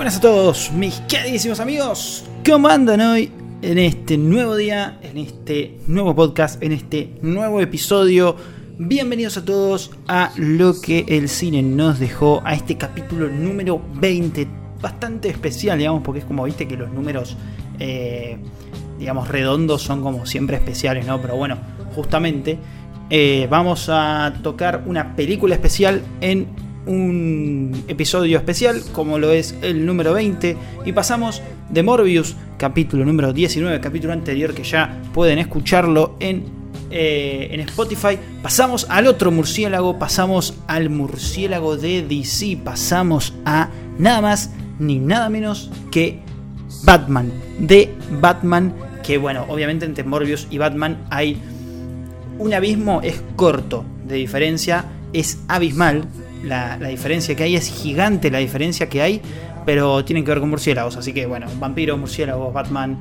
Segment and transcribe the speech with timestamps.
[0.00, 2.24] Buenas a todos, mis queridísimos amigos.
[2.42, 3.30] ¿Cómo andan hoy
[3.60, 8.34] en este nuevo día, en este nuevo podcast, en este nuevo episodio?
[8.78, 14.48] Bienvenidos a todos a lo que el cine nos dejó, a este capítulo número 20,
[14.80, 17.36] bastante especial, digamos, porque es como viste que los números,
[17.78, 18.38] eh,
[18.98, 21.20] digamos, redondos son como siempre especiales, ¿no?
[21.20, 21.58] Pero bueno,
[21.94, 22.58] justamente
[23.10, 26.46] eh, vamos a tocar una película especial en
[26.86, 33.32] un episodio especial como lo es el número 20 y pasamos de Morbius capítulo número
[33.32, 36.44] 19 capítulo anterior que ya pueden escucharlo en,
[36.90, 44.20] eh, en Spotify pasamos al otro murciélago pasamos al murciélago de DC pasamos a nada
[44.22, 46.20] más ni nada menos que
[46.84, 51.36] Batman de Batman que bueno obviamente entre Morbius y Batman hay
[52.38, 56.04] un abismo es corto de diferencia es abismal
[56.44, 59.20] la, diferencia que hay, es gigante la diferencia que hay,
[59.66, 62.98] pero tienen que ver con murciélagos, así que bueno, vampiro, murciélagos, Batman,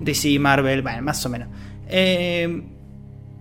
[0.00, 1.48] DC, Marvel, bueno, más o menos.
[1.88, 2.62] Eh,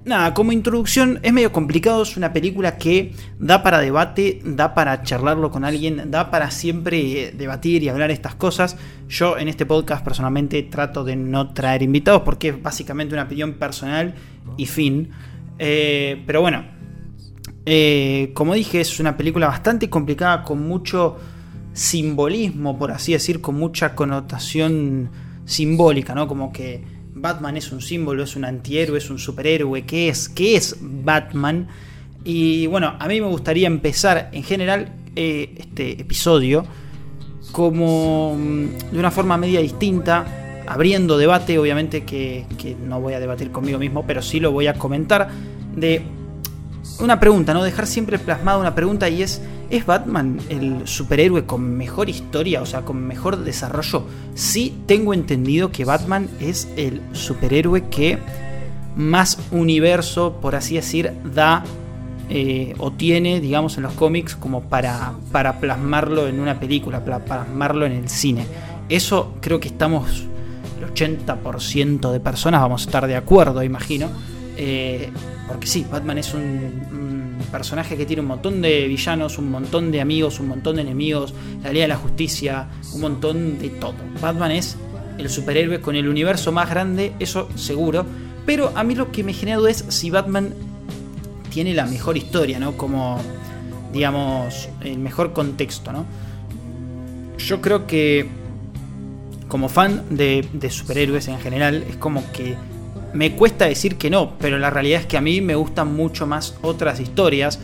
[0.06, 5.04] nada, como introducción es medio complicado, es una película que da para debate, da para
[5.04, 8.78] charlarlo con alguien, da para siempre debatir y hablar estas cosas.
[9.10, 13.54] Yo en este podcast personalmente trato de no traer invitados porque es básicamente una opinión
[13.54, 14.16] personal
[14.58, 15.10] y fin.
[15.60, 16.64] Eh, pero bueno,
[17.66, 21.18] eh, como dije, es una película bastante complicada, con mucho
[21.74, 25.10] simbolismo, por así decir, con mucha connotación
[25.46, 26.28] simbólica, ¿no?
[26.28, 26.84] Como que
[27.14, 29.84] Batman es un símbolo, es un antihéroe, es un superhéroe.
[29.84, 30.28] ¿Qué es?
[30.30, 31.68] ¿Qué es Batman?
[32.24, 36.66] Y bueno, a mí me gustaría empezar en general eh, este episodio
[37.52, 43.20] como mm, de una forma media distinta, abriendo debate, obviamente que, que no voy a
[43.20, 45.30] debatir conmigo mismo, pero sí lo voy a comentar,
[45.76, 46.02] de
[47.00, 47.64] una pregunta, ¿no?
[47.64, 52.66] Dejar siempre plasmada una pregunta y es, ¿es Batman el superhéroe con mejor historia, o
[52.66, 54.06] sea, con mejor desarrollo?
[54.36, 58.18] Sí tengo entendido que Batman es el superhéroe que
[58.96, 61.64] más universo, por así decir, da
[62.30, 67.20] eh, o tiene, digamos, en los cómics como para, para plasmarlo en una película, para
[67.20, 68.46] plasmarlo en el cine.
[68.90, 70.24] Eso creo que estamos,
[70.80, 74.10] el 80% de personas vamos a estar de acuerdo, imagino.
[74.64, 75.10] Eh,
[75.48, 80.00] porque sí, Batman es un, personaje que tiene un montón de villanos, un montón de
[80.00, 81.34] amigos, un montón de enemigos,
[81.64, 83.96] la ley de la justicia, un montón de todo.
[84.22, 84.78] Batman es
[85.18, 88.06] el superhéroe con el universo más grande, eso seguro.
[88.46, 90.54] Pero a mí lo que me genera duda es si Batman
[91.50, 92.78] tiene la mejor historia, ¿no?
[92.78, 93.20] Como,
[93.92, 96.06] digamos, el mejor contexto, ¿no?
[97.40, 98.28] Yo creo que,
[99.48, 102.56] como fan de superhéroes en general, es como que
[103.14, 106.28] me cuesta decir que no, pero la realidad es que a mí me gustan mucho
[106.28, 107.60] más otras historias.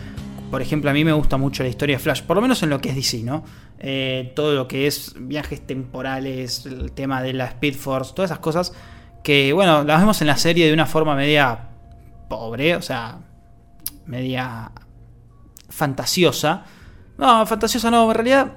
[0.52, 2.69] Por ejemplo, a mí me gusta mucho la historia de Flash, por lo menos en
[2.69, 3.44] lo que es DC, ¿no?
[3.80, 8.40] Eh, todo lo que es viajes temporales, el tema de la Speed Force, todas esas
[8.40, 8.74] cosas
[9.24, 11.69] que, bueno, las vemos en la serie de una forma media
[12.30, 13.19] pobre, o sea,
[14.06, 14.72] media
[15.69, 16.66] fantasiosa.
[17.18, 18.53] No, fantasiosa no, en realidad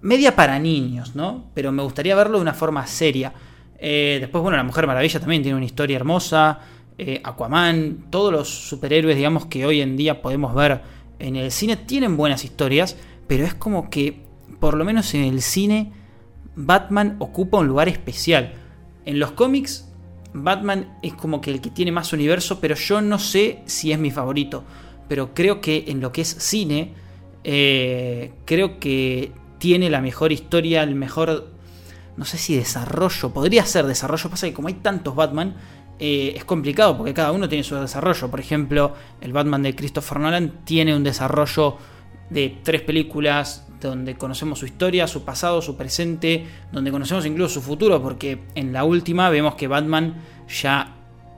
[0.00, 1.50] media para niños, ¿no?
[1.54, 3.32] Pero me gustaría verlo de una forma seria.
[3.78, 6.60] Eh, después, bueno, la Mujer Maravilla también tiene una historia hermosa.
[6.98, 10.80] Eh, Aquaman, todos los superhéroes, digamos, que hoy en día podemos ver
[11.18, 12.96] en el cine tienen buenas historias,
[13.26, 14.22] pero es como que,
[14.60, 15.92] por lo menos en el cine,
[16.54, 18.54] Batman ocupa un lugar especial.
[19.04, 19.88] En los cómics,
[20.32, 23.98] Batman es como que el que tiene más universo, pero yo no sé si es
[23.98, 24.64] mi favorito.
[25.08, 26.92] Pero creo que en lo que es cine,
[27.44, 31.55] eh, creo que tiene la mejor historia, el mejor
[32.16, 35.54] no sé si desarrollo, podría ser desarrollo, pasa que como hay tantos Batman,
[35.98, 38.30] eh, es complicado porque cada uno tiene su desarrollo.
[38.30, 41.76] Por ejemplo, el Batman de Christopher Nolan tiene un desarrollo
[42.28, 47.62] de tres películas donde conocemos su historia, su pasado, su presente, donde conocemos incluso su
[47.62, 50.96] futuro, porque en la última vemos que Batman ya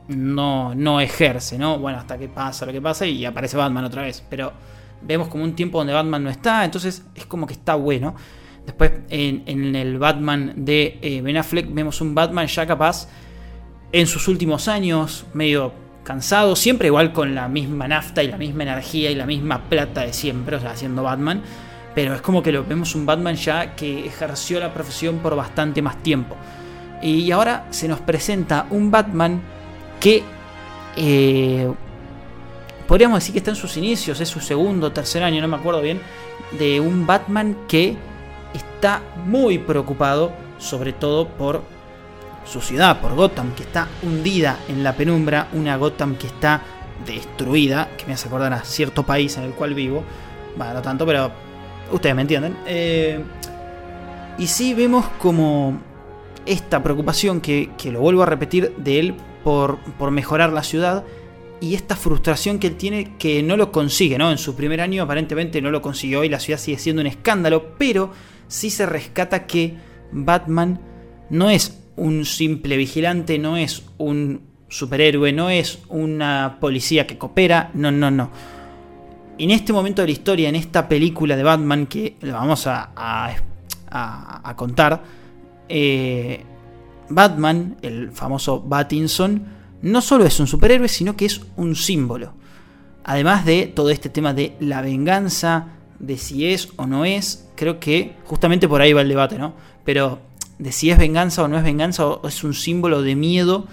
[0.08, 1.78] no, no ejerce, ¿no?
[1.78, 4.52] Bueno, hasta que pasa lo que pasa y aparece Batman otra vez, pero
[5.02, 8.14] vemos como un tiempo donde Batman no está, entonces es como que está bueno.
[8.68, 13.08] Después en, el Batman de eh, Ben Affleck vemos un Batman ya capaz
[13.92, 15.72] en sus últimos años, medio
[16.04, 20.02] cansado, siempre igual con la misma nafta y la misma energía y la misma plata
[20.02, 21.40] de siempre, o sea, haciendo Batman.
[21.94, 25.80] Pero es como que lo vemos un Batman ya que ejerció la profesión por bastante
[25.80, 26.36] más tiempo.
[27.00, 29.40] Y ahora se nos presenta un Batman
[29.98, 30.22] que
[30.94, 31.72] eh,
[32.86, 35.80] podríamos decir que está en sus inicios, es su segundo, tercer año, no me acuerdo
[35.80, 36.02] bien,
[36.58, 37.96] de un Batman que
[38.78, 41.62] está muy preocupado, sobre todo por
[42.46, 46.62] su ciudad, por Gotham, que está hundida en la penumbra, una Gotham que está
[47.04, 50.04] destruida, que me hace acordar a cierto país en el cual vivo,
[50.56, 51.32] bueno, no tanto, pero
[51.90, 52.56] ustedes me entienden.
[52.66, 53.20] Eh,
[54.38, 55.80] Y sí vemos como
[56.46, 61.02] esta preocupación que, que lo vuelvo a repetir de él por, por mejorar la ciudad
[61.60, 64.30] y esta frustración que él tiene que no lo consigue, ¿no?
[64.30, 67.74] En su primer año aparentemente no lo consiguió y la ciudad sigue siendo un escándalo,
[67.76, 68.12] pero
[68.48, 69.76] sí se rescata que
[70.10, 70.80] Batman
[71.30, 77.70] no es un simple vigilante, no es un superhéroe, no es una policía que coopera,
[77.74, 78.30] no, no, no.
[79.38, 82.90] En este momento de la historia, en esta película de Batman que le vamos a,
[82.96, 85.02] a, contar,
[85.68, 86.42] eh,
[87.08, 89.44] Batman, el famoso Batinson,
[89.82, 92.32] no solo es un superhéroe, sino que es un símbolo.
[93.04, 97.80] Además de todo este tema de la venganza, de si es o no es, creo
[97.80, 99.54] que justamente por ahí va el debate, ¿no?
[99.84, 100.20] Pero
[100.58, 103.66] de si es venganza o no es venganza, o es un símbolo de miedo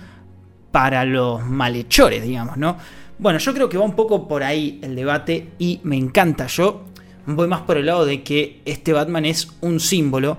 [0.72, 2.77] para los malhechores, digamos, ¿no?
[3.18, 6.48] Bueno, yo creo que va un poco por ahí el debate y me encanta.
[6.48, 6.83] Yo
[7.25, 10.38] voy más por el lado de que este Batman es un símbolo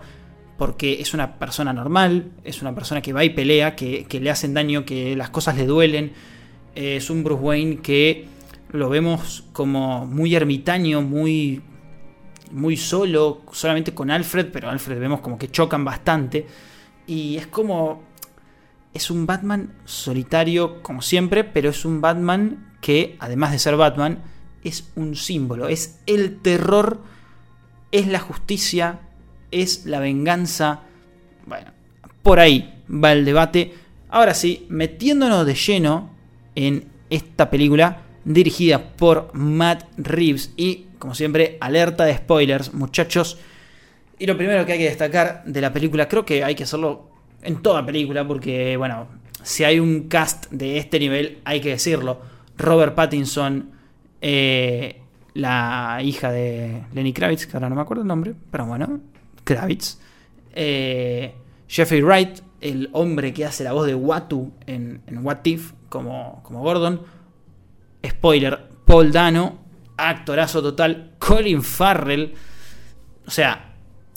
[0.59, 4.55] porque es una persona normal, es una persona que va y pelea, que, le hacen
[4.55, 6.13] daño, que las cosas le duelen.
[6.75, 8.27] es un Bruce Wayne que
[8.73, 11.63] lo vemos como muy ermitaño, muy,
[12.51, 16.47] muy solo, solamente con Alfred, pero Alfred vemos como que chocan bastante.
[17.07, 18.05] Y es como...
[18.95, 24.23] Es un Batman solitario como siempre, pero es un Batman que, además de ser Batman,
[24.65, 27.03] es un símbolo, es el terror,
[27.93, 29.01] es la justicia,
[29.51, 30.81] es la venganza.
[31.47, 31.73] Bueno,
[32.23, 33.75] por ahí va el debate.
[34.09, 36.11] Ahora sí, metiéndonos de lleno
[36.55, 43.39] en esta película dirigida por Matt Reeves y, como siempre, alerta de spoilers, muchachos.
[44.19, 47.09] Y lo primero que hay que destacar de la película, creo que hay que hacerlo
[47.43, 49.07] en toda película, porque, bueno,
[49.43, 52.21] si hay un cast de este nivel, hay que decirlo.
[52.59, 53.71] Robert Pattinson,
[54.21, 55.01] eh,
[55.35, 59.01] la hija de Lenny Kravitz, que ahora no me acuerdo el nombre, pero bueno,
[59.45, 59.99] Kravitz.
[60.53, 61.33] Eh,
[61.69, 66.63] Jeffrey Wright, el hombre que hace la voz de Watu en, What If, como, como
[66.63, 67.03] Gordon.
[68.09, 69.59] Spoiler, Paul Dano,
[69.97, 71.15] actorazo total.
[71.19, 72.35] Colin Farrell.
[73.27, 73.75] O sea,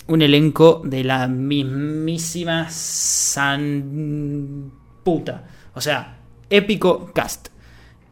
[0.07, 4.71] un elenco de la mismísima san
[5.03, 5.43] puta.
[5.73, 6.17] O sea,
[6.49, 7.49] épico cast.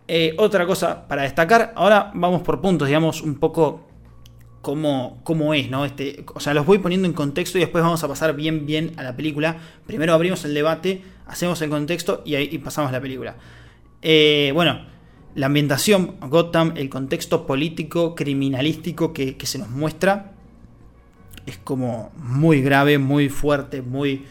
[0.08, 3.88] Eh, otra cosa para destacar, ahora vamos por puntos, digamos, un poco
[4.62, 5.86] cómo, es, ¿no?
[5.86, 8.94] Este, o sea, los voy poniendo en contexto y después vamos a pasar bien, bien
[8.98, 9.58] a la película.
[9.86, 13.36] Primero abrimos el debate, hacemos el contexto y ahí pasamos la película.
[14.02, 14.82] Eh, bueno,
[15.38, 20.34] la ambientación, Gotham, el contexto político, criminalístico que, se nos muestra
[21.46, 24.26] es como muy grave, muy fuerte, muy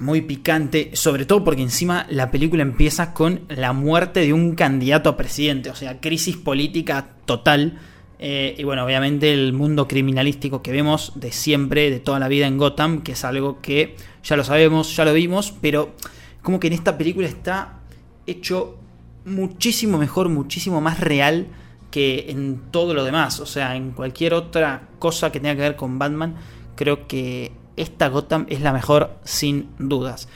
[0.00, 5.10] muy picante, sobre todo porque encima la película empieza con la muerte de un candidato
[5.10, 7.78] a presidente, o sea, crisis política total.
[8.18, 12.46] Eh, y bueno, obviamente el mundo criminalístico que vemos de siempre, de toda la vida
[12.46, 15.94] en Gotham, que es algo que ya lo sabemos, ya lo vimos, pero
[16.40, 17.80] como que en esta película está
[18.26, 18.78] hecho
[19.26, 21.48] muchísimo mejor, muchísimo más real
[21.90, 23.40] que en todo lo demás.
[23.40, 26.36] O sea, en cualquier otra cosa que tenga que ver con Batman,
[26.74, 30.28] creo que esta Gotham es la mejor sin dudas.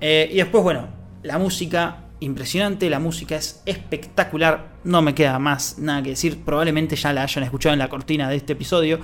[0.00, 0.88] Eh, y después, bueno,
[1.22, 6.96] la música impresionante, la música es espectacular, no me queda más nada que decir, probablemente
[6.96, 9.00] ya la hayan escuchado en la cortina de este episodio.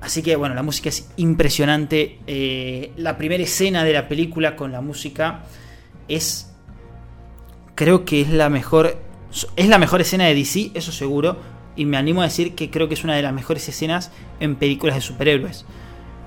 [0.00, 2.18] Así que bueno, la música es impresionante.
[2.26, 5.44] Eh, la primera escena de la película con la música
[6.08, 6.51] es,
[7.74, 8.98] creo que es la mejor,
[9.56, 11.36] es la mejor escena de DC, eso seguro.
[11.74, 14.10] Y me animo a decir que creo que es una de las mejores escenas
[14.40, 15.64] en películas de superhéroes.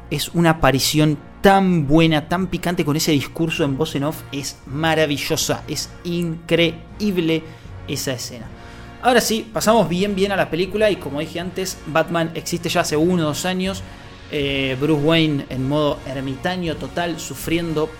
[0.09, 4.57] Es una aparición tan buena, tan picante con ese discurso en voz en off, es
[4.65, 7.43] maravillosa, es increíble
[7.87, 8.47] esa escena.
[9.03, 12.81] Ahora sí, pasamos bien bien a la película y como dije antes, Batman existe ya
[12.81, 13.83] hace uno o dos años.
[14.31, 17.91] Eh, Bruce Wayne en modo ermitaño total, sufriendo.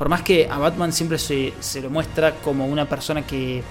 [0.00, 3.62] Por más que a Batman siempre se, se lo muestra como una persona que,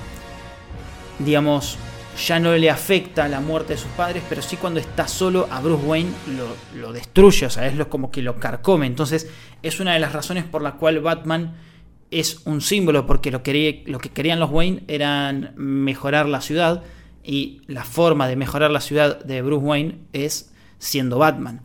[1.18, 1.76] digamos,
[2.24, 5.60] ya no le afecta la muerte de sus padres, pero sí cuando está solo a
[5.60, 6.12] Bruce Wayne
[6.76, 8.86] lo, destruye, o sea, es lo, como que lo carcome.
[8.86, 9.28] Entonces
[9.64, 11.56] es una de las razones por la cual Batman
[12.12, 13.42] es un símbolo, porque lo,
[13.92, 16.84] lo que querían los Wayne eran mejorar la ciudad
[17.24, 21.62] y la forma de mejorar la ciudad de Bruce Wayne es siendo Batman.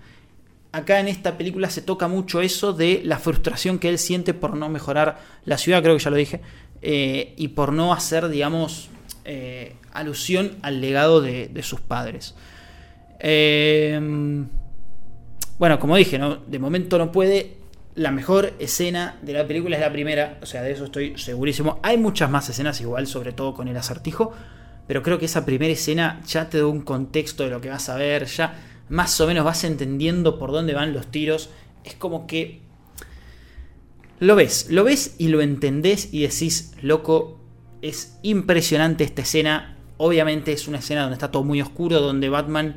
[0.75, 4.57] Acá en esta película se toca mucho eso de la frustración que él siente por
[4.57, 6.41] no mejorar la ciudad, creo que ya lo dije,
[6.83, 8.89] eh, y por no hacer, digamos,
[9.25, 12.35] eh, alusión al legado de, sus padres.
[13.21, 14.49] Em,
[15.61, 16.39] bueno, como dije, ¿no?
[16.39, 17.59] de momento no puede.
[17.95, 21.79] La mejor escena de la película es la primera, o sea, de eso estoy segurísimo.
[21.85, 24.33] Hay muchas más escenas igual, sobre todo con el acertijo,
[24.89, 27.89] pero creo que esa primera escena ya te da un contexto de lo que vas
[27.89, 31.51] a ver, ya más o menos vas entendiendo por dónde van los tiros.
[31.85, 32.61] Es como que
[34.21, 37.41] lo ves, lo ves y lo entendés y decís, loco,
[37.83, 39.77] es impresionante esta escena.
[39.97, 42.77] Obviamente es una escena donde está todo muy oscuro, donde Batman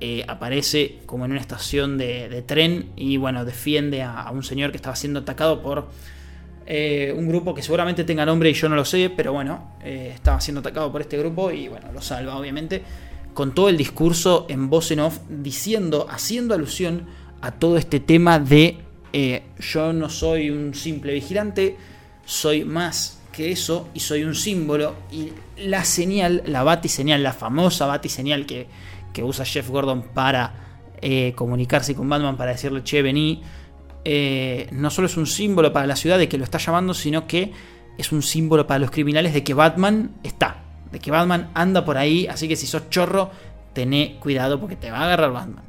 [0.00, 4.76] eh, aparece como en una estación de, tren y bueno, defiende a, un señor que
[4.76, 5.88] estaba siendo atacado por
[6.66, 10.10] eh, un grupo que seguramente tenga nombre y yo no lo sé, pero bueno, eh,
[10.14, 12.82] estaba siendo atacado por este grupo y bueno, lo salva obviamente,
[13.34, 17.06] con todo el discurso en voz en off, diciendo, haciendo alusión
[17.40, 18.78] a todo este tema de
[19.60, 21.76] yo no soy un simple vigilante,
[22.24, 24.94] soy más que eso y soy un símbolo.
[25.12, 28.66] Y la señal, la batiseñal, la famosa batiseñal que
[29.14, 30.52] que usa Jeff Gordon para
[31.00, 33.40] eh, comunicarse con Batman, para decirle, che, vení,
[34.04, 37.26] eh, no solo es un símbolo para la ciudad de que lo está llamando, sino
[37.26, 37.52] que
[37.96, 40.63] es un símbolo para los criminales de que Batman está,
[40.94, 43.32] de que Batman anda por ahí, así que si sos chorro,
[43.72, 45.64] tené cuidado porque te va a agarrar Batman.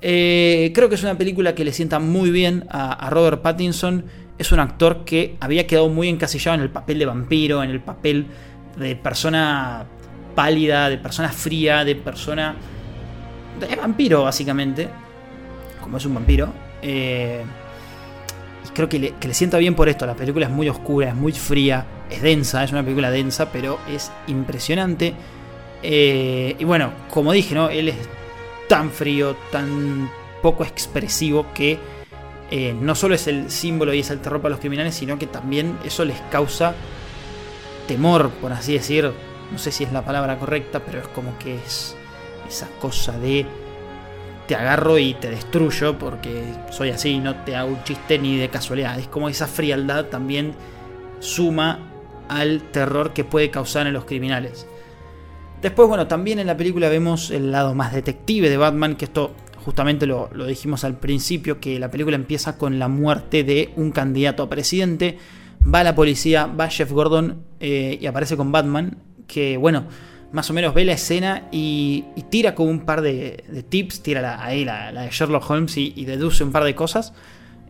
[0.00, 4.04] Eh, creo que es una película que le sienta muy bien a, Robert Pattinson.
[4.38, 7.80] Es un actor que había quedado muy encasillado en el papel de vampiro, en el
[7.80, 8.26] papel
[8.76, 9.84] de persona
[10.36, 12.54] pálida, de persona fría, de persona...
[13.58, 14.88] de vampiro, básicamente.
[15.80, 16.52] Como es un vampiro.
[16.82, 17.42] Eh,
[18.64, 20.06] y creo que le, sienta bien por esto.
[20.06, 23.78] La película es muy oscura, es muy fría, es densa, es una película densa, pero
[23.88, 25.14] es impresionante.
[25.82, 27.68] Eh, y bueno, como dije, ¿no?
[27.68, 27.96] Él es
[28.68, 30.10] tan frío, tan
[30.42, 31.78] poco expresivo que
[32.50, 35.26] eh, no solo es el símbolo y es el terror para los criminales, sino que
[35.26, 36.74] también eso les causa
[37.88, 39.12] temor, por así decir,
[39.50, 41.96] no sé si es la palabra correcta, pero es como que es
[42.48, 43.46] esa cosa de
[44.46, 48.48] te agarro y te destruyo porque soy así, no te hago un chiste ni de
[48.48, 48.98] casualidad.
[48.98, 50.54] Es como esa frialdad también
[51.18, 51.95] suma
[52.28, 54.66] al terror que puede causar en los criminales.
[55.62, 59.34] Después, bueno, también en la película vemos el lado más detective de Batman, que esto
[59.64, 64.44] justamente lo, dijimos al principio, que la película empieza con la muerte de un candidato
[64.44, 65.18] a presidente.
[65.62, 69.86] Va la policía, va Jeff Gordon eh, y aparece con Batman que, bueno,
[70.32, 74.64] más o menos ve la escena y, tira como un par de, tips, tira ahí
[74.64, 77.12] la, de Sherlock Holmes y, deduce un par de cosas.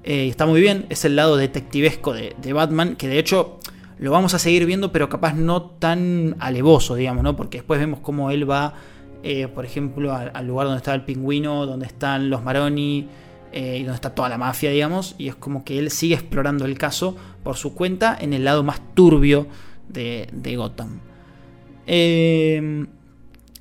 [0.05, 3.59] Eh, está muy bien, es el lado detectivesco de, Batman, que de hecho
[3.99, 7.37] lo vamos a seguir viendo, pero capaz no tan alevoso, digamos, ¿no?
[7.37, 8.75] Porque después vemos cómo él va,
[9.23, 13.09] eh, por ejemplo, al, lugar donde está el pingüino, donde están los Maroni.
[13.53, 16.67] Eh, y donde está toda la mafia, digamos, y es como que él sigue explorando
[16.67, 19.47] el caso por su cuenta en el lado más turbio
[19.89, 21.01] de Gotham.
[21.87, 22.87] Eh,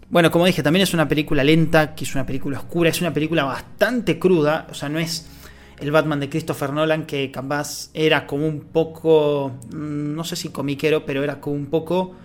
[0.10, 3.13] bueno, como dije, también es una película lenta, que es una película oscura, es una
[3.13, 5.30] película bastante cruda, o sea, no es
[5.79, 10.50] el Batman de Christopher Nolan que capaz era como un poco, mm, no sé si
[10.50, 12.15] comiquero, pero era como un poco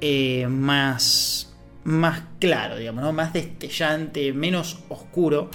[0.00, 1.54] eh, más,
[1.84, 3.12] más claro, digamos, ¿no?
[3.12, 5.50] más destellante, menos oscuro.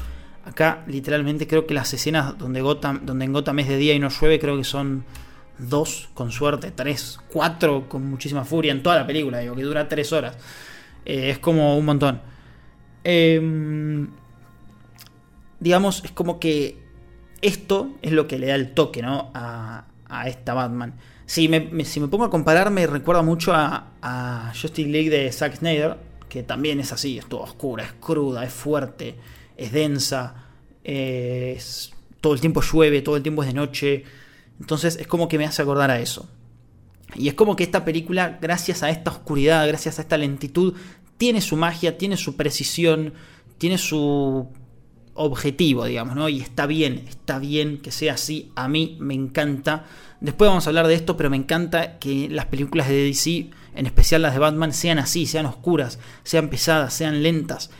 [0.45, 3.99] Acá literalmente creo que las escenas donde, Gotham, donde en Gotham es de día y
[3.99, 5.03] no llueve creo que son
[5.59, 9.87] dos con suerte, tres, cuatro con muchísima furia en toda la película, digo, que dura
[9.87, 10.37] tres horas.
[11.05, 12.21] Eh, es como un montón.
[13.03, 14.09] Em,
[15.59, 16.80] digamos, es como que
[17.41, 19.31] esto es lo que le da el toque, ¿no?
[19.33, 19.85] A,
[20.25, 20.95] esta Batman.
[21.25, 25.31] Si me, si me, pongo a comparar, me recuerda mucho a, a Justice League de
[25.31, 29.15] Zack Snyder, que también es así, es todo oscura, es cruda, es fuerte,
[29.55, 30.47] es densa,
[30.83, 34.03] es, todo el tiempo llueve, todo el tiempo es de noche.
[34.59, 36.29] Entonces es como que me hace acordar a eso.
[37.15, 40.75] Y es como que esta película, gracias a esta oscuridad, gracias a esta lentitud,
[41.17, 43.13] tiene su magia, tiene su precisión,
[43.57, 44.49] tiene su
[45.13, 46.29] objetivo, digamos, ¿no?
[46.29, 48.51] Y está bien, está bien que sea así.
[48.55, 49.85] A mí me encanta.
[50.19, 53.85] Después vamos a hablar de esto, pero me encanta que las películas de DC, en
[53.85, 57.71] especial las de Batman, sean así, sean oscuras, sean pesadas, sean lentas.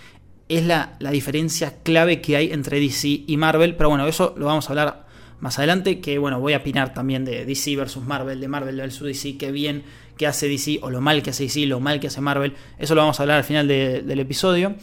[0.50, 4.47] Es la, la diferencia clave que hay entre DC y Marvel, pero bueno, eso lo
[4.47, 8.39] vamos a hablar más adelante, que bueno, voy a opinar también de DC versus Marvel,
[8.39, 9.83] de Marvel versus DC, qué bien
[10.17, 12.93] que hace DC o lo mal que hace DC, lo mal que hace Marvel, eso
[12.93, 14.75] lo vamos a hablar al final del episodio.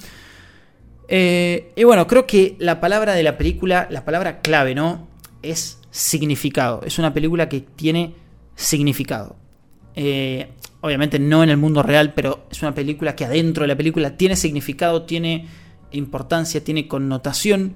[1.08, 5.08] Eh, y bueno, creo que la palabra de la película, la palabra clave, ¿no?
[5.42, 6.82] Es significado.
[6.84, 8.14] Es una película que tiene
[8.54, 9.36] significado.
[9.96, 10.48] Eh,
[10.80, 14.16] obviamente no en el mundo real, pero es una película que adentro de la película
[14.16, 15.48] tiene significado, tiene
[15.92, 17.74] importancia, tiene connotación.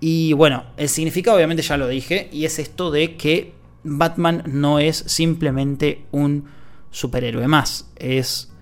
[0.00, 3.54] Y bueno, el significado obviamente ya lo dije, y es esto de que
[3.84, 6.46] Batman no es simplemente un
[6.90, 8.52] superhéroe más, es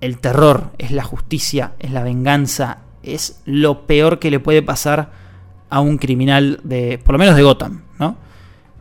[0.00, 5.10] el terror, es la justicia, es la venganza, es lo peor que le puede pasar
[5.70, 8.16] a un criminal de, por lo menos de Gotham, ¿no?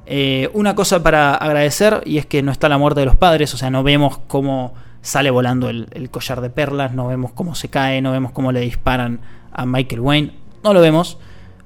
[0.05, 3.53] Eh, una cosa para agradecer y es que no está la muerte de los padres,
[3.53, 7.69] o sea, no vemos cómo sale volando el, collar de perlas, no vemos cómo se
[7.69, 11.17] cae, no vemos cómo le disparan a Michael Wayne, no lo vemos,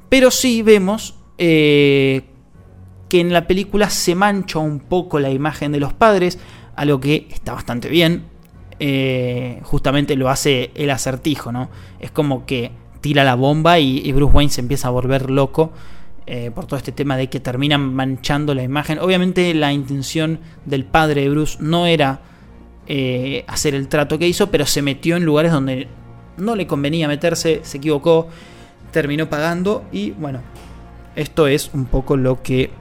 [0.10, 2.26] pero sí vemos eh,
[3.10, 6.40] que en la película se mancha un poco la imagen de los padres,
[6.76, 8.26] algo que está bastante bien,
[8.80, 11.70] eh, justamente lo hace el acertijo, ¿no?
[12.00, 15.72] Es como que tira la bomba y, Bruce Wayne se empieza a volver loco.
[16.30, 19.00] Eh, por todo este tema de que terminan manchando la imagen.
[19.00, 22.20] Obviamente la intención del padre de Bruce no era
[22.86, 25.88] eh, hacer el trato que hizo, pero se metió en lugares donde
[26.36, 28.28] no le convenía meterse, se equivocó,
[28.92, 30.42] terminó pagando y bueno,
[31.16, 32.72] esto es un poco lo que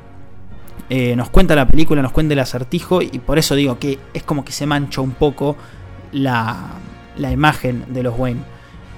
[1.14, 4.44] nos cuenta la película, nos cuenta el acertijo y por eso digo que es como
[4.44, 5.56] que se mancha un poco
[6.16, 6.80] la,
[7.18, 8.40] imagen de los Wayne.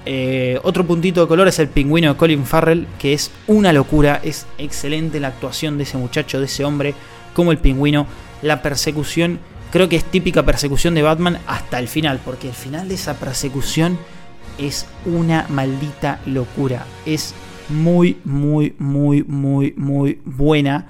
[0.05, 4.19] Eh, otro puntito de color es el pingüino de Colin Farrell, que es una locura,
[4.23, 6.93] es excelente la actuación de ese muchacho, de ese hombre,
[7.33, 8.07] como el pingüino.
[8.41, 9.39] La persecución,
[9.71, 13.15] creo que es típica persecución de Batman hasta el final, porque el final de esa
[13.19, 13.97] persecución
[14.57, 16.85] es una maldita locura.
[17.05, 17.35] Es
[17.67, 20.89] muy, muy, muy, muy, muy buena.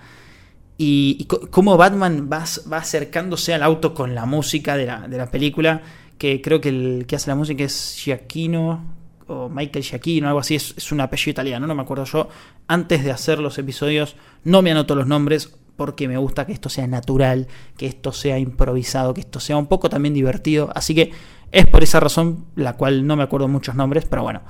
[0.77, 5.17] Y, y cómo Batman va, va, acercándose al auto con la música de la, de
[5.17, 5.81] la película
[6.19, 8.83] que creo que el que hace la música es Giacchino,
[9.25, 12.27] o Michael Giacchino, algo así, es, un apellido italiano, no me acuerdo yo.
[12.67, 16.67] Antes de hacer los episodios no me anoto los nombres porque me gusta que esto
[16.67, 20.69] sea natural, que esto sea improvisado, que esto sea un poco también divertido.
[20.75, 21.11] Así que
[21.51, 24.41] es por esa razón la cual no me acuerdo muchos nombres, pero bueno.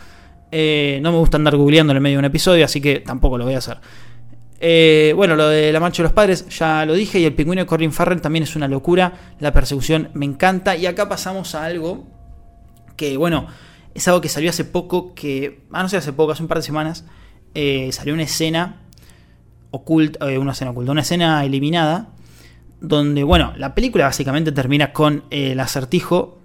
[0.51, 3.37] Eh, no me gusta andar googleando en el medio de un episodio, así que tampoco
[3.37, 3.77] lo voy a hacer.
[4.61, 7.61] Eh, bueno, lo de la mancha de los padres ya lo dije y el pingüino
[7.61, 9.35] de Corin Farrell también es una locura.
[9.39, 10.75] La persecución me encanta.
[10.75, 12.07] Y acá pasamos a algo
[12.97, 13.47] que, bueno,
[13.93, 16.57] es algo que salió hace poco, que, ah, no sé, hace poco, hace un par
[16.57, 17.05] de semanas,
[17.55, 18.81] eh, salió una escena
[19.71, 22.09] oculta, eh, una escena oculta, una escena eliminada,
[22.81, 26.39] donde, bueno, la película básicamente termina con el acertijo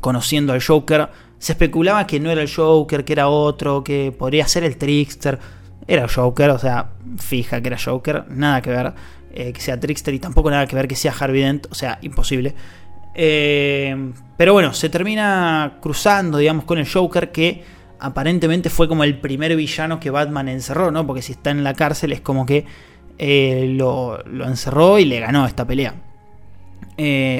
[0.00, 1.08] conociendo al Joker.
[1.38, 5.38] Se especulaba que no era el Joker, que era otro, que podría ser el Trickster
[5.88, 8.94] era Joker, o sea, fija que era Joker, nada que ver
[9.32, 11.98] eh, que sea Trickster y tampoco nada que ver que sea Harvey Dent, o sea,
[12.00, 12.54] imposible.
[13.14, 17.62] Eh, pero bueno, se termina cruzando, digamos, con el Joker que
[18.00, 21.06] aparentemente fue como el primer villano que Batman encerró, ¿no?
[21.06, 22.64] Porque si está en la cárcel es como que
[23.18, 25.94] eh, lo, encerró y le ganó esta pelea.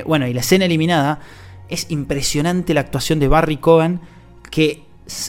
[0.07, 1.21] bueno, y la escena eliminada
[1.71, 4.03] es impresionante la actuación de Barry Cogan,
[4.51, 4.85] que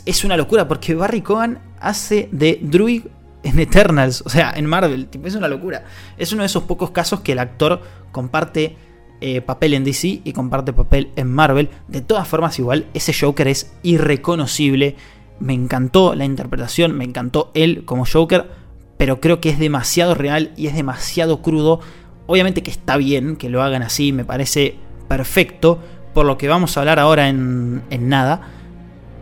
[0.05, 3.03] es una locura porque Barry Cogan hace de Druid
[3.43, 5.85] en Eternals, o sea, en Marvel, tipo, es una locura.
[6.17, 8.75] Es uno de esos pocos casos que el actor comparte
[9.21, 11.69] eh, papel en DC y comparte papel en Marvel.
[11.87, 14.95] De todas formas, igual, ese Joker es irreconocible.
[15.39, 18.49] Me encantó la interpretación, me encantó él como Joker,
[18.97, 21.79] pero creo que es demasiado real y es demasiado crudo.
[22.25, 24.75] Obviamente que está bien que lo hagan así, me parece
[25.07, 25.79] perfecto,
[26.13, 28.49] por lo que vamos a hablar ahora en, en nada.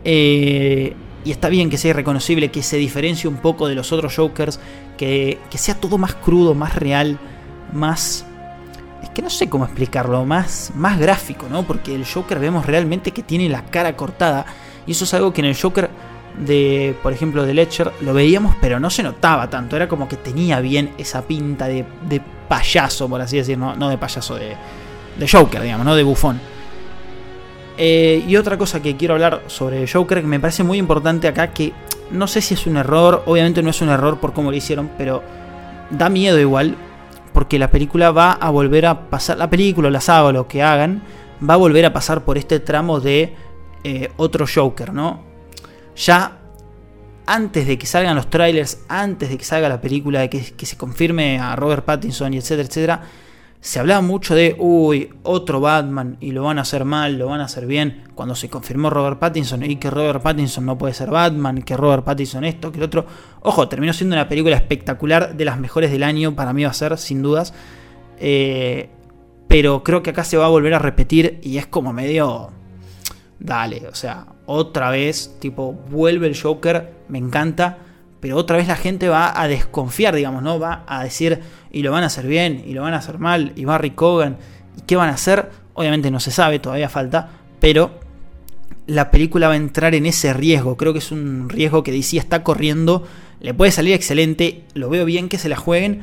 [0.04, 0.94] Eh,
[1.26, 4.60] y está bien que sea irreconocible, que se diferencie un poco de los otros Jokers,
[4.96, 7.18] que, sea todo más crudo, más real,
[7.72, 8.24] más...
[9.02, 11.64] Es que no sé cómo explicarlo, más, más gráfico, ¿no?
[11.64, 14.46] Porque el Joker vemos realmente que tiene la cara cortada.
[14.86, 15.90] Y eso es algo que en el Joker
[16.38, 19.74] de, por ejemplo, de Ledger lo veíamos, pero no se notaba tanto.
[19.74, 21.84] Era como que tenía bien esa pinta de,
[22.48, 24.54] payaso, por así decirlo, no, de payaso, de,
[25.18, 26.40] de Joker, digamos, no de bufón.
[27.78, 31.52] Eh, y otra cosa que quiero hablar sobre Joker, que me parece muy importante acá,
[31.52, 31.72] que
[32.10, 34.90] no sé si es un error, obviamente no es un error por cómo lo hicieron,
[34.96, 35.22] pero
[35.90, 36.76] da miedo igual,
[37.32, 41.02] porque la película va a volver a pasar, la película, la saga, lo que hagan,
[41.48, 43.34] va a volver a pasar por este tramo de
[43.84, 45.22] eh, otro Joker, ¿no?
[45.96, 46.38] Ya
[47.26, 50.76] antes de que salgan los trailers, antes de que salga la película, de que, se
[50.76, 53.02] confirme a Robert Pattinson y etcétera, etcétera,
[53.66, 57.40] se hablaba mucho de, uy, otro Batman y lo van a hacer mal, lo van
[57.40, 61.10] a hacer bien, cuando se confirmó Robert Pattinson y que Robert Pattinson no puede ser
[61.10, 63.06] Batman, que Robert Pattinson esto, que el otro.
[63.42, 66.74] Ojo, terminó siendo una película espectacular, de las mejores del año, para mí va a
[66.74, 67.54] ser, sin dudas.
[68.20, 68.88] Eh,
[69.48, 72.52] pero creo que acá se va a volver a repetir y es como medio...
[73.40, 77.78] Dale, o sea, otra vez, tipo, vuelve el Joker, me encanta
[78.20, 80.58] pero otra vez la gente va a desconfiar, digamos, ¿no?
[80.58, 83.52] Va a decir, y lo van a hacer bien, y lo van a hacer mal,
[83.56, 84.38] y Barry Cogan,
[84.76, 85.50] ¿y qué van a hacer?
[85.74, 87.28] Obviamente no se sabe, todavía falta,
[87.60, 88.00] pero
[88.86, 90.76] la película va a entrar en ese riesgo.
[90.76, 93.04] Creo que es un riesgo que DC está corriendo.
[93.40, 96.02] Le puede salir excelente, lo veo bien que se la jueguen,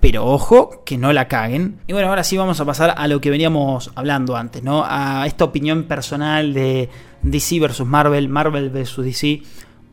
[0.00, 1.78] pero ojo que no la caguen.
[1.86, 4.84] Y bueno, ahora sí vamos a pasar a lo que veníamos hablando antes, ¿no?
[4.86, 6.90] A esta opinión personal de
[7.22, 9.42] DC versus Marvel, Marvel versus DC.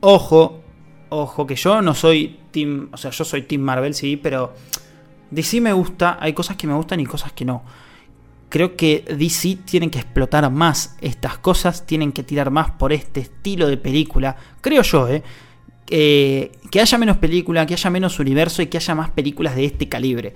[0.01, 0.61] Ojo,
[1.13, 2.89] Ojo, que yo no soy Team.
[2.91, 4.54] O sea, yo soy Team Marvel, sí, pero.
[5.30, 7.63] DC me gusta, hay cosas que me gustan y cosas que no.
[8.50, 13.21] creo que DC tienen que explotar más estas cosas, tienen que tirar más por este
[13.21, 15.24] estilo de película, creo yo, ¿eh?
[15.89, 19.88] que haya menos película, que haya menos universo y que haya más películas de este
[19.89, 20.34] calibre.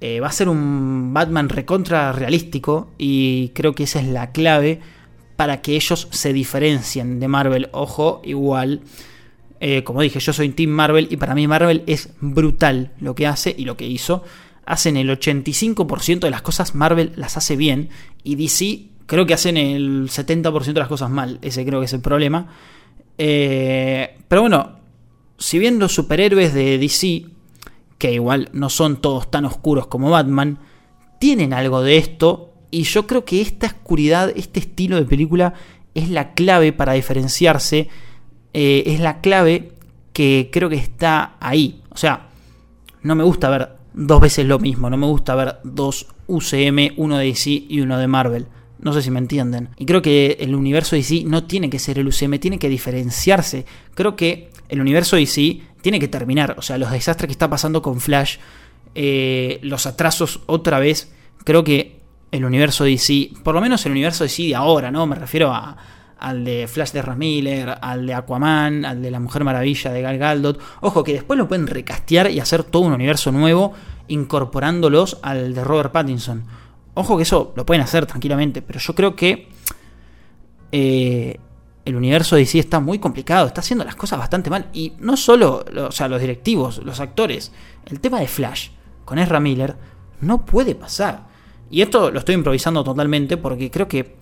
[0.00, 4.80] Eh, va a ser un Batman recontra realístico y creo que esa es la clave
[5.36, 7.68] para que ellos se diferencien de Marvel.
[7.72, 8.82] Ojo, igual,
[9.60, 13.26] eh, como dije, yo soy Team Marvel y para mí Marvel es brutal lo que
[13.26, 14.24] hace y lo que hizo.
[14.66, 17.90] Hacen el 85% de las cosas, Marvel las hace bien
[18.22, 21.38] y DC creo que hacen el 70% de las cosas mal.
[21.42, 22.48] Ese creo que es el problema.
[23.18, 24.78] Eh, pero bueno,
[25.38, 27.26] si bien los superhéroes de DC,
[27.98, 30.58] que igual no son todos tan oscuros como Batman,
[31.18, 32.52] tienen algo de esto.
[32.70, 35.54] Y yo creo que esta oscuridad, este estilo de película,
[35.94, 37.88] es la clave para diferenciarse.
[38.54, 39.72] Eh, es la clave
[40.12, 41.82] que creo que está ahí.
[41.90, 42.28] O sea,
[43.02, 44.88] no me gusta ver dos veces lo mismo.
[44.88, 48.46] No me gusta ver dos UCM, uno de DC y uno de Marvel.
[48.78, 49.70] No sé si me entienden.
[49.76, 53.66] Y creo que el universo DC no tiene que ser el UCM, tiene que diferenciarse.
[53.94, 56.54] Creo que el universo DC tiene que terminar.
[56.58, 58.36] O sea, los desastres que está pasando con Flash,
[58.94, 61.12] eh, los atrasos otra vez.
[61.44, 65.06] Creo que el universo DC, por lo menos el universo DC de ahora, ¿no?
[65.06, 65.76] Me refiero a,
[66.24, 70.16] al de Flash de Ramiller, al de Aquaman, al de la Mujer Maravilla de Gal
[70.16, 70.58] Gadot.
[70.80, 73.74] Ojo, que después lo pueden recastear y hacer todo un universo nuevo,
[74.08, 76.44] incorporándolos al de Robert Pattinson.
[76.94, 79.48] Ojo que eso lo pueden hacer tranquilamente, pero yo creo que
[80.72, 81.38] eh,
[81.84, 84.70] el universo de DC está muy complicado, está haciendo las cosas bastante mal.
[84.72, 87.52] Y no solo o sea, los directivos, los actores,
[87.84, 88.70] el tema de Flash
[89.04, 89.76] con Ezra Miller
[90.22, 91.26] no puede pasar.
[91.70, 94.16] Y esto lo estoy improvisando totalmente porque creo que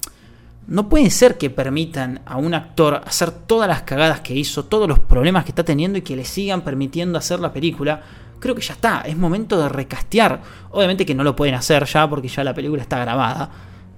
[0.66, 4.88] no puede ser que permitan a un actor hacer todas las cagadas que hizo, todos
[4.88, 8.03] los problemas que está teniendo y que le sigan permitiendo hacer la película
[8.42, 10.42] creo que ya está, es momento de recastear.
[10.72, 13.51] Obviamente que no lo pueden hacer ya porque ya la película está grabada,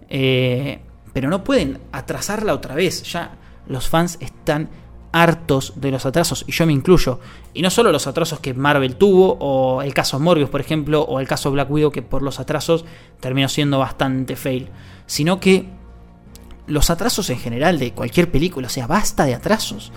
[0.09, 0.81] eh,
[1.13, 4.69] pero no pueden atrasarla otra vez, ya los fans están
[5.13, 7.21] hartos de los atrasos, y yo me incluyo.
[7.55, 11.21] Y no solo los atrasos que Marvel tuvo, o el caso Morbius, por ejemplo, o
[11.21, 12.85] el caso Black Widow, que por los atrasos
[13.21, 14.69] terminó siendo bastante fail,
[15.07, 15.69] sino que
[16.67, 19.93] los atrasos en general de cualquier película, o sea, basta de atrasos.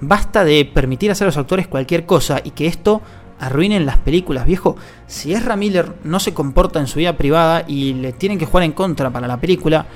[0.00, 3.00] Basta de permitir hacer a los actores cualquier cosa y que esto
[3.40, 4.76] arruinen las películas, viejo.
[5.06, 8.64] Si Ezra Miller no se comporta en su vida privada y le tienen que jugar
[8.64, 9.86] en contra para la película,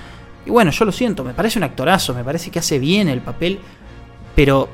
[0.47, 3.21] y bueno, yo lo siento, me parece un actorazo, me parece que hace bien el
[3.21, 3.59] papel,
[4.35, 4.69] pero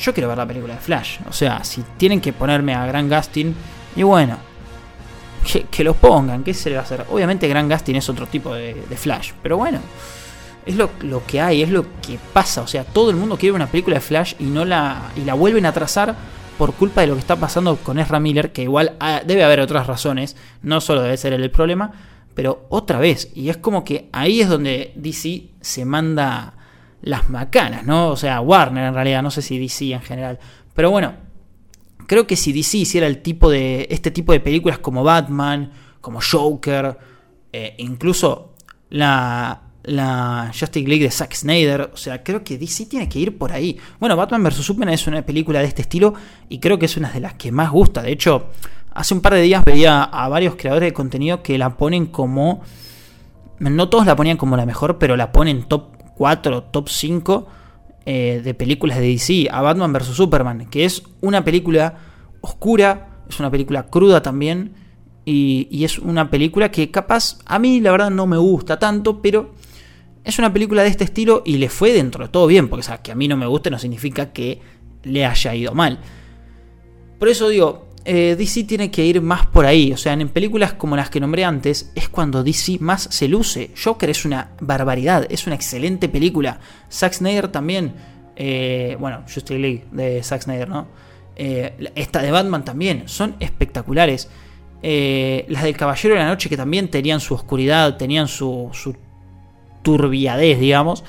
[0.00, 1.18] yo quiero ver la película de Flash.
[1.28, 3.54] O sea, si tienen que ponerme a Gran Gustin,
[3.96, 4.38] y bueno,
[5.70, 7.04] que, lo pongan, ¿qué se le va a hacer?
[7.10, 9.80] Obviamente Gran Gustin es otro tipo de, Flash, pero bueno.
[10.68, 12.62] Es lo, lo, que hay, es lo que pasa.
[12.62, 15.10] O sea, todo el mundo quiere una película de Flash y no la.
[15.16, 16.14] y la vuelven a trazar
[16.58, 19.60] por culpa de lo que está pasando con Ezra Miller, que igual ah, debe haber
[19.60, 21.92] otras razones, no solo debe ser el problema,
[22.34, 26.54] pero otra vez, y es como que ahí es donde DC se manda
[27.00, 28.10] las macanas, ¿no?
[28.10, 30.38] O sea, Warner en realidad, no sé si DC en general,
[30.74, 31.14] pero bueno,
[32.06, 36.20] creo que si DC hiciera el tipo de este tipo de películas como Batman, como
[36.20, 36.98] Joker,
[37.52, 38.54] eh, incluso
[38.90, 41.90] la la Justice League de Zack Snyder.
[41.92, 43.78] O sea, creo que DC tiene que ir por ahí.
[43.98, 44.56] Bueno, Batman vs.
[44.56, 46.14] Superman es una película de este estilo
[46.48, 48.02] y creo que es una de las que más gusta.
[48.02, 48.46] De hecho,
[48.92, 52.62] hace un par de días veía a varios creadores de contenido que la ponen como...
[53.58, 57.48] No todos la ponían como la mejor, pero la ponen top 4, top 5
[58.06, 59.48] eh, de películas de DC.
[59.50, 60.06] A Batman vs.
[60.08, 61.96] Superman, que es una película
[62.40, 64.74] oscura, es una película cruda también.
[65.24, 69.20] Y, y, es una película que capaz a mí la verdad no me gusta tanto,
[69.20, 69.52] pero
[70.28, 73.12] es una película de este estilo y le fue dentro de todo bien, porque que
[73.12, 74.60] a mí no me guste no significa que
[75.02, 76.00] le haya ido mal.
[77.18, 79.90] Por eso digo, eh, DC tiene que ir más por ahí.
[79.90, 83.70] O sea, en películas como las que nombré antes, es cuando DC más se luce.
[83.82, 86.60] Joker es una barbaridad, es una excelente película.
[86.92, 87.94] Zack Snyder también.
[88.36, 90.88] Eh, bueno, Justice League de Zack Snyder, ¿no?
[91.36, 93.04] Eh, esta de Batman también.
[93.08, 94.28] Son espectaculares.
[94.82, 98.94] las del Caballero de la Noche que también tenían su oscuridad, tenían su, su
[99.88, 101.02] turbiadez, digamos.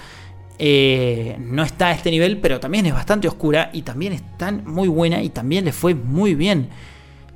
[0.58, 4.64] Eh, no está a este nivel, pero también es bastante oscura y también es tan
[4.66, 6.70] muy buena y también le fue muy bien.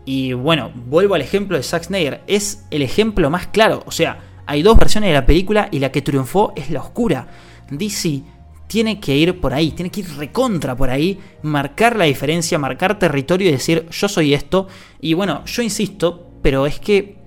[0.06, 3.84] Y bueno, vuelvo al ejemplo de Zack Snyder, es el ejemplo más claro.
[3.86, 7.28] O sea, hay dos versiones de la película y la que triunfó es la oscura.
[7.70, 8.22] DC
[8.68, 12.98] tiene que ir por ahí, tiene que ir recontra por ahí, marcar la diferencia, marcar
[12.98, 14.70] territorio y decir yo soy esto.
[15.02, 17.18] Y bueno, yo insisto, pero es que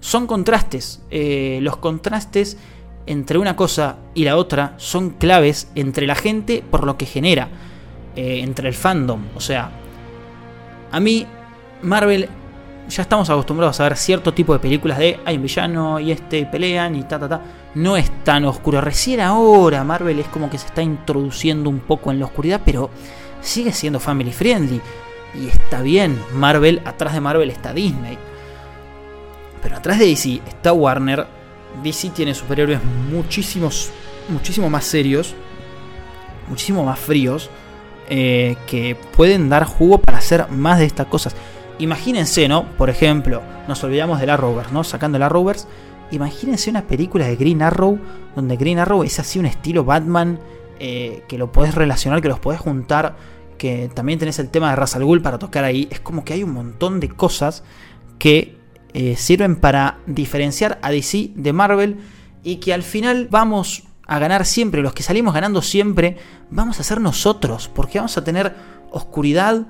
[0.00, 1.02] son contrastes.
[1.10, 2.56] Eh, los contrastes
[3.10, 7.48] entre una cosa y la otra son claves entre la gente por lo que genera,
[8.14, 9.20] eh, entre el fandom.
[9.34, 9.72] O sea,
[10.92, 11.26] a mí
[11.82, 12.28] Marvel
[12.88, 16.46] ya estamos acostumbrados a ver cierto tipo de películas de hay un villano y este
[16.46, 17.42] pelean y ta ta ta.
[17.74, 18.80] No es tan oscuro.
[18.80, 22.90] Recién ahora Marvel es como que se está introduciendo un poco en la oscuridad, pero
[23.40, 24.80] sigue siendo family friendly.
[25.34, 28.18] Y está bien, Marvel, atrás de Marvel está Disney.
[29.64, 31.39] Pero atrás de DC está Warner.
[31.82, 32.80] DC tiene superhéroes
[33.10, 33.90] muchísimos,
[34.28, 35.34] muchísimo más serios,
[36.48, 37.50] muchísimo más fríos,
[38.08, 41.34] eh, que pueden dar jugo para hacer más de estas cosas.
[41.78, 42.66] Imagínense, ¿no?
[42.76, 44.84] Por ejemplo, nos olvidamos de la Rovers, ¿no?
[44.84, 45.66] Sacando la Rovers.
[46.10, 47.98] Imagínense una película de Green Arrow,
[48.34, 50.38] donde Green Arrow es así un estilo Batman,
[50.78, 53.16] eh, que lo podés relacionar, que los podés juntar,
[53.56, 55.88] que también tenés el tema de Ra's al Ghul para tocar ahí.
[55.90, 57.62] Es como que hay un montón de cosas
[58.18, 58.59] que
[58.94, 61.98] eh, sirven para diferenciar a DC de Marvel
[62.42, 66.16] y que al final vamos a ganar siempre, los que salimos ganando siempre,
[66.50, 68.54] vamos a ser nosotros, porque vamos a tener
[68.90, 69.66] oscuridad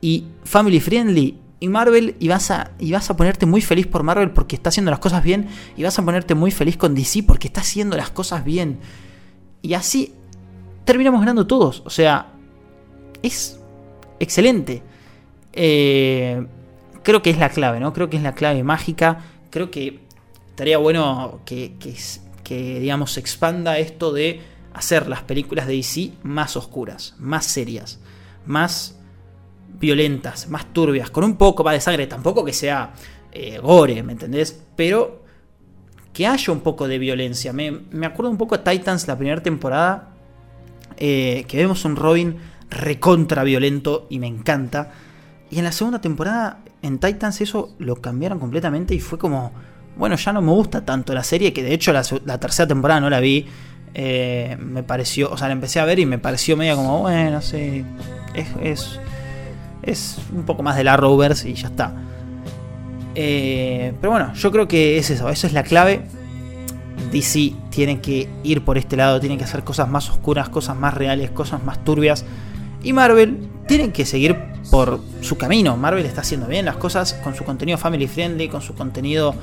[0.00, 4.02] y family friendly y Marvel y vas, a, y vas a ponerte muy feliz por
[4.02, 7.22] Marvel porque está haciendo las cosas bien y vas a ponerte muy feliz con DC
[7.22, 8.80] porque está haciendo las cosas bien.
[9.62, 10.12] Y así
[10.84, 11.82] terminamos ganando todos.
[11.86, 12.32] O sea,
[13.22, 13.60] es
[14.18, 14.82] excelente.
[15.52, 16.44] Eh,
[17.02, 17.92] creo que es la clave, ¿no?
[17.92, 19.24] Creo que es la clave mágica.
[19.50, 20.00] Creo que
[20.48, 21.74] estaría bueno que,
[22.44, 24.40] que, digamos, se expanda esto de
[24.74, 28.00] hacer las películas de DC más oscuras, más serias,
[28.46, 28.98] más
[29.78, 32.92] violentas, más turbias, con un poco más de sangre, tampoco que sea
[33.32, 34.62] eh, gore, ¿me entendés?
[34.76, 35.22] Pero
[36.12, 37.52] que haya un poco de violencia.
[37.52, 40.10] Me, acuerdo un poco a Titans la primera temporada,
[40.96, 42.36] eh, que vemos un Robin
[42.70, 44.92] recontra violento y me encanta.
[45.52, 49.52] Y en la segunda temporada, en Titans, eso lo cambiaron completamente y fue como,
[49.98, 52.02] bueno, ya no me gusta tanto la serie, que de hecho la,
[52.38, 53.46] tercera temporada no la vi.
[53.94, 57.42] Eh, me pareció, o sea, la empecé a ver y me pareció media como, bueno,
[57.42, 57.84] sí,
[58.34, 58.98] es
[59.82, 61.92] es un poco más de la Rovers y ya está.
[63.14, 66.02] Eh, pero bueno, yo creo que es eso, eso es la clave.
[67.10, 70.94] DC tiene que ir por este lado, tiene que hacer cosas más oscuras, cosas más
[70.94, 72.24] reales, cosas más turbias.
[72.82, 74.36] Y Marvel tiene que seguir
[74.70, 75.76] por su camino.
[75.76, 79.34] Marvel está haciendo bien las cosas con su contenido family friendly, con su contenido,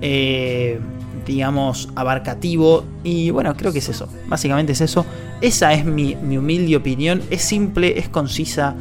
[0.00, 0.78] eh,
[1.26, 2.84] digamos, abarcativo.
[3.04, 4.08] Y bueno, creo que es eso.
[4.26, 5.06] Básicamente es eso.
[5.40, 7.22] Esa es mi, mi humilde opinión.
[7.30, 8.74] Es simple, es concisa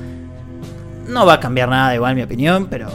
[1.12, 2.90] no va a cambiar nada, igual mi opinión, pero.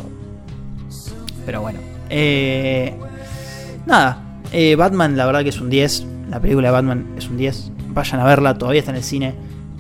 [1.45, 1.79] Pero bueno.
[2.11, 2.95] Eh,
[3.85, 4.23] nada.
[4.53, 6.07] Eh, Batman, la verdad que es un 10.
[6.31, 7.73] La película de Batman es un 10.
[7.89, 9.35] Vayan a verla, todavía está en el cine.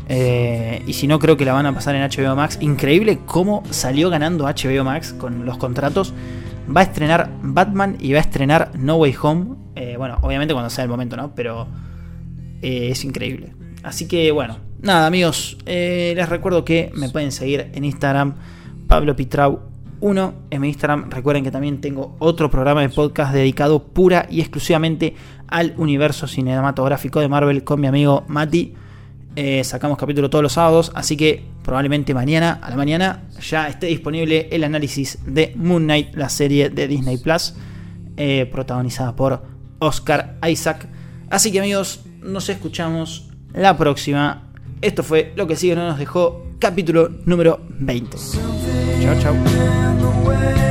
[0.08, 2.58] Eh, y si no, creo que la van a pasar en HBO Max.
[2.60, 6.14] Increíble cómo salió ganando HBO Max con los contratos.
[6.74, 9.56] Va a estrenar Batman y va a estrenar No Way Home.
[9.98, 11.34] bueno, obviamente cuando sea el momento, ¿no?
[11.34, 11.66] Pero
[12.62, 13.52] es increíble.
[13.82, 18.34] Así que bueno, nada amigos, eh, les recuerdo que me pueden seguir en Instagram,
[18.88, 19.60] Pablo Pitrau
[20.00, 21.10] 1 en mi Instagram.
[21.10, 25.14] Recuerden que también tengo otro programa de podcast dedicado pura y exclusivamente
[25.48, 28.74] al universo cinematográfico de Marvel con mi amigo Mati.
[29.38, 33.86] Eh, sacamos capítulo todos los sábados, así que probablemente mañana a la mañana ya esté
[33.88, 37.52] disponible el análisis de Moon Knight, la serie de Disney Plus,
[38.16, 39.42] eh, protagonizada por
[39.78, 40.88] Oscar Isaac.
[41.28, 44.52] Así que amigos, nos escuchamos la próxima.
[44.80, 48.16] Esto fue lo que sigue, no nos dejó capítulo número 20.
[49.02, 50.65] Chao, chao.